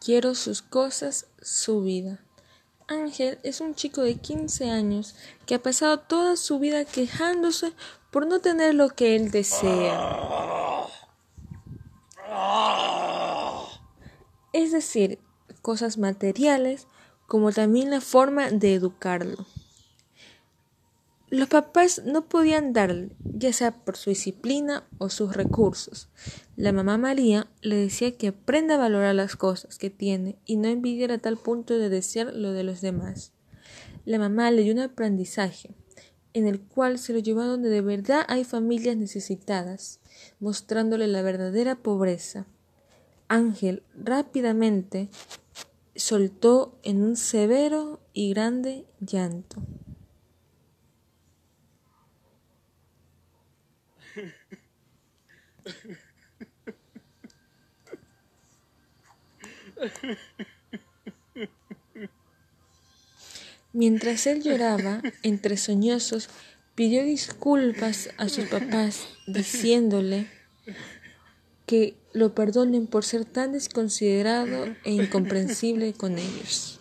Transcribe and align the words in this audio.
quiero 0.00 0.34
sus 0.34 0.62
cosas, 0.62 1.26
su 1.40 1.82
vida. 1.82 2.20
Ángel 2.88 3.38
es 3.44 3.60
un 3.60 3.74
chico 3.74 4.02
de 4.02 4.16
15 4.16 4.68
años 4.70 5.14
que 5.46 5.54
ha 5.54 5.62
pasado 5.62 6.00
toda 6.00 6.36
su 6.36 6.58
vida 6.58 6.84
quejándose 6.84 7.72
por 8.10 8.26
no 8.26 8.40
tener 8.40 8.74
lo 8.74 8.88
que 8.90 9.14
él 9.14 9.30
desea. 9.30 10.86
Es 14.52 14.72
decir, 14.72 15.20
cosas 15.62 15.98
materiales 15.98 16.88
como 17.28 17.52
también 17.52 17.90
la 17.90 18.00
forma 18.00 18.50
de 18.50 18.74
educarlo. 18.74 19.46
Los 21.30 21.48
papás 21.48 22.02
no 22.04 22.28
podían 22.28 22.72
darle, 22.72 23.10
ya 23.22 23.52
sea 23.52 23.70
por 23.70 23.96
su 23.96 24.10
disciplina 24.10 24.84
o 24.98 25.10
sus 25.10 25.36
recursos. 25.36 26.08
La 26.56 26.72
mamá 26.72 26.98
María 26.98 27.46
le 27.62 27.76
decía 27.76 28.16
que 28.16 28.28
aprenda 28.28 28.74
a 28.74 28.78
valorar 28.78 29.14
las 29.14 29.36
cosas 29.36 29.78
que 29.78 29.90
tiene 29.90 30.38
y 30.44 30.56
no 30.56 30.66
envidiar 30.66 31.12
a 31.12 31.18
tal 31.18 31.36
punto 31.36 31.78
de 31.78 31.88
desear 31.88 32.34
lo 32.34 32.52
de 32.52 32.64
los 32.64 32.80
demás. 32.80 33.32
La 34.04 34.18
mamá 34.18 34.50
le 34.50 34.62
dio 34.62 34.72
un 34.72 34.80
aprendizaje 34.80 35.70
en 36.32 36.48
el 36.48 36.60
cual 36.60 36.98
se 36.98 37.12
lo 37.12 37.20
llevó 37.20 37.42
a 37.42 37.46
donde 37.46 37.68
de 37.68 37.80
verdad 37.80 38.24
hay 38.26 38.42
familias 38.42 38.96
necesitadas, 38.96 40.00
mostrándole 40.40 41.06
la 41.06 41.22
verdadera 41.22 41.76
pobreza. 41.76 42.46
Ángel 43.28 43.84
rápidamente 43.94 45.08
soltó 45.94 46.78
en 46.82 47.02
un 47.02 47.16
severo 47.16 48.00
y 48.12 48.30
grande 48.30 48.86
llanto. 49.00 49.62
Mientras 63.72 64.26
él 64.26 64.42
lloraba, 64.42 65.00
entre 65.22 65.56
soñosos, 65.56 66.28
pidió 66.74 67.04
disculpas 67.04 68.10
a 68.16 68.28
sus 68.28 68.46
papás, 68.46 69.06
diciéndole 69.26 70.26
que 71.66 71.94
lo 72.12 72.34
perdonen 72.34 72.88
por 72.88 73.04
ser 73.04 73.24
tan 73.24 73.52
desconsiderado 73.52 74.74
e 74.84 74.92
incomprensible 74.92 75.92
con 75.92 76.18
ellos. 76.18 76.79